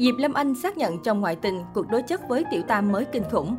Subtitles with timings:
[0.00, 3.04] Diệp Lâm Anh xác nhận chồng ngoại tình, cuộc đối chất với Tiểu Tam mới
[3.04, 3.56] kinh khủng.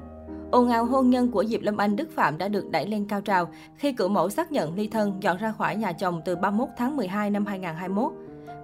[0.52, 3.22] Ồn ào hôn nhân của Diệp Lâm Anh Đức Phạm đã được đẩy lên cao
[3.22, 6.70] trào khi cựu mẫu xác nhận ly thân dọn ra khỏi nhà chồng từ 31
[6.78, 8.12] tháng 12 năm 2021.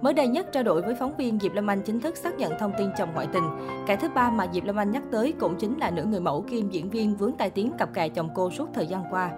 [0.02, 2.52] Mới đây nhất trao đổi với phóng viên Diệp Lâm Anh chính thức xác nhận
[2.58, 3.44] thông tin chồng ngoại tình.
[3.86, 6.44] Kẻ thứ ba mà Diệp Lâm Anh nhắc tới cũng chính là nữ người mẫu
[6.50, 9.30] kim diễn viên vướng tai tiếng cặp kè chồng cô suốt thời gian qua.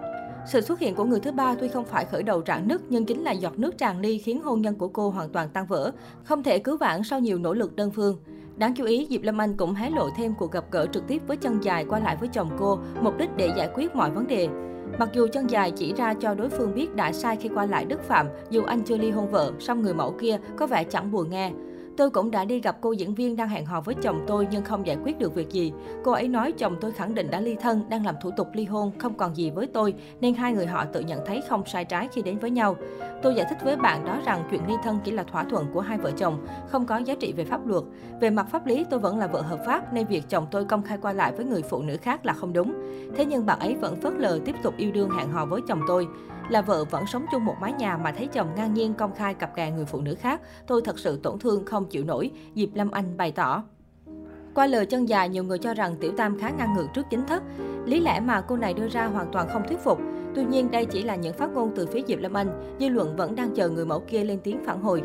[0.45, 3.05] Sự xuất hiện của người thứ ba tuy không phải khởi đầu rạn nứt nhưng
[3.05, 5.91] chính là giọt nước tràn ly khiến hôn nhân của cô hoàn toàn tan vỡ,
[6.23, 8.17] không thể cứu vãn sau nhiều nỗ lực đơn phương.
[8.57, 11.21] Đáng chú ý, Diệp Lâm Anh cũng hé lộ thêm cuộc gặp gỡ trực tiếp
[11.27, 14.27] với chân dài qua lại với chồng cô, mục đích để giải quyết mọi vấn
[14.27, 14.47] đề.
[14.99, 17.85] Mặc dù chân dài chỉ ra cho đối phương biết đã sai khi qua lại
[17.85, 21.11] Đức Phạm, dù anh chưa ly hôn vợ, song người mẫu kia có vẻ chẳng
[21.11, 21.51] buồn nghe.
[21.97, 24.63] Tôi cũng đã đi gặp cô diễn viên đang hẹn hò với chồng tôi nhưng
[24.63, 25.73] không giải quyết được việc gì.
[26.03, 28.65] Cô ấy nói chồng tôi khẳng định đã ly thân, đang làm thủ tục ly
[28.65, 31.85] hôn, không còn gì với tôi, nên hai người họ tự nhận thấy không sai
[31.85, 32.75] trái khi đến với nhau.
[33.21, 35.81] Tôi giải thích với bạn đó rằng chuyện ly thân chỉ là thỏa thuận của
[35.81, 37.83] hai vợ chồng, không có giá trị về pháp luật.
[38.21, 40.83] Về mặt pháp lý, tôi vẫn là vợ hợp pháp nên việc chồng tôi công
[40.83, 42.73] khai qua lại với người phụ nữ khác là không đúng.
[43.15, 45.81] Thế nhưng bạn ấy vẫn phớt lờ tiếp tục yêu đương hẹn hò với chồng
[45.87, 46.07] tôi.
[46.49, 49.33] Là vợ vẫn sống chung một mái nhà mà thấy chồng ngang nhiên công khai
[49.33, 52.69] cặp kè người phụ nữ khác, tôi thật sự tổn thương không chịu nổi, Diệp
[52.73, 53.63] Lâm Anh bày tỏ.
[54.55, 57.25] Qua lời chân dài, nhiều người cho rằng Tiểu Tam khá ngang ngược trước chính
[57.27, 57.43] thất.
[57.85, 59.99] Lý lẽ mà cô này đưa ra hoàn toàn không thuyết phục.
[60.35, 63.15] Tuy nhiên, đây chỉ là những phát ngôn từ phía Diệp Lâm Anh, dư luận
[63.15, 65.03] vẫn đang chờ người mẫu kia lên tiếng phản hồi.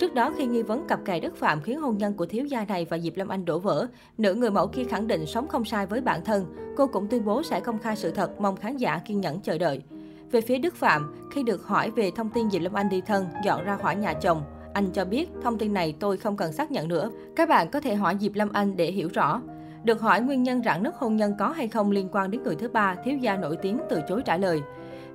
[0.00, 2.64] Trước đó, khi nghi vấn cặp kè Đức Phạm khiến hôn nhân của thiếu gia
[2.64, 3.86] này và Diệp Lâm Anh đổ vỡ,
[4.18, 6.46] nữ người mẫu kia khẳng định sống không sai với bản thân.
[6.76, 9.58] Cô cũng tuyên bố sẽ công khai sự thật, mong khán giả kiên nhẫn chờ
[9.58, 9.82] đợi.
[10.36, 13.26] Về phía Đức Phạm, khi được hỏi về thông tin Diệp Lâm Anh đi thân,
[13.44, 14.42] dọn ra khỏi nhà chồng,
[14.74, 17.10] anh cho biết thông tin này tôi không cần xác nhận nữa.
[17.36, 19.42] Các bạn có thể hỏi Diệp Lâm Anh để hiểu rõ.
[19.84, 22.54] Được hỏi nguyên nhân rạn nứt hôn nhân có hay không liên quan đến người
[22.54, 24.60] thứ ba, thiếu gia nổi tiếng từ chối trả lời.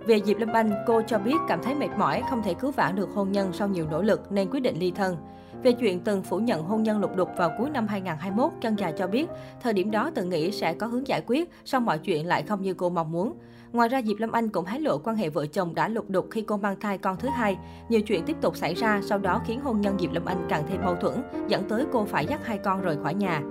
[0.06, 2.96] Về Diệp Lâm Anh, cô cho biết cảm thấy mệt mỏi, không thể cứu vãn
[2.96, 5.18] được hôn nhân sau nhiều nỗ lực nên quyết định ly thân.
[5.64, 8.94] Về chuyện từng phủ nhận hôn nhân lục đục vào cuối năm 2021, chân dài
[8.98, 9.28] cho biết,
[9.62, 12.62] thời điểm đó từng nghĩ sẽ có hướng giải quyết, song mọi chuyện lại không
[12.62, 13.34] như cô mong muốn.
[13.72, 16.28] Ngoài ra, Diệp Lâm Anh cũng hé lộ quan hệ vợ chồng đã lục đục
[16.32, 17.58] khi cô mang thai con thứ hai.
[17.90, 20.64] Nhiều chuyện tiếp tục xảy ra, sau đó khiến hôn nhân Diệp Lâm Anh càng
[20.70, 23.42] thêm mâu thuẫn, dẫn tới cô phải dắt hai con rời khỏi nhà.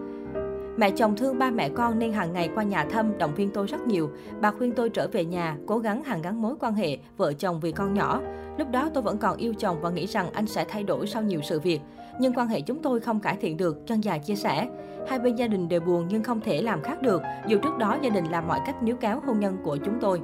[0.81, 3.67] Mẹ chồng thương ba mẹ con nên hàng ngày qua nhà thăm, động viên tôi
[3.67, 4.11] rất nhiều.
[4.41, 7.61] Bà khuyên tôi trở về nhà, cố gắng hàn gắn mối quan hệ vợ chồng
[7.61, 8.21] vì con nhỏ.
[8.59, 11.23] Lúc đó tôi vẫn còn yêu chồng và nghĩ rằng anh sẽ thay đổi sau
[11.23, 11.81] nhiều sự việc.
[12.21, 14.69] Nhưng quan hệ chúng tôi không cải thiện được, chân dài chia sẻ.
[15.09, 17.97] Hai bên gia đình đều buồn nhưng không thể làm khác được, dù trước đó
[18.03, 20.21] gia đình làm mọi cách níu kéo hôn nhân của chúng tôi.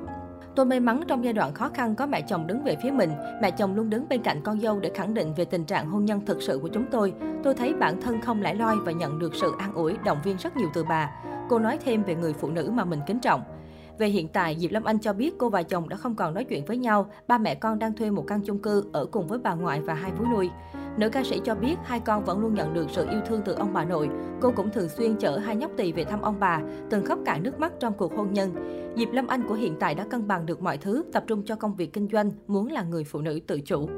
[0.57, 3.11] Tôi may mắn trong giai đoạn khó khăn có mẹ chồng đứng về phía mình.
[3.43, 6.05] Mẹ chồng luôn đứng bên cạnh con dâu để khẳng định về tình trạng hôn
[6.05, 7.13] nhân thực sự của chúng tôi.
[7.45, 10.37] Tôi thấy bản thân không lãi loi và nhận được sự an ủi, động viên
[10.37, 11.11] rất nhiều từ bà.
[11.49, 13.43] Cô nói thêm về người phụ nữ mà mình kính trọng.
[13.99, 16.45] Về hiện tại, Diệp Lâm Anh cho biết cô và chồng đã không còn nói
[16.45, 17.11] chuyện với nhau.
[17.29, 19.95] Ba mẹ con đang thuê một căn chung cư ở cùng với bà ngoại và
[19.95, 20.51] hai vú nuôi.
[20.97, 23.53] Nữ ca sĩ cho biết hai con vẫn luôn nhận được sự yêu thương từ
[23.53, 24.09] ông bà nội.
[24.41, 27.43] Cô cũng thường xuyên chở hai nhóc tỳ về thăm ông bà, từng khóc cạn
[27.43, 28.55] nước mắt trong cuộc hôn nhân.
[28.97, 31.57] Diệp Lâm Anh của hiện tại đã cân bằng được mọi thứ, tập trung cho
[31.57, 33.89] công việc kinh doanh, muốn là người phụ nữ tự chủ.